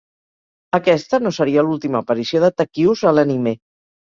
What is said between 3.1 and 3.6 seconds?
a l'anime.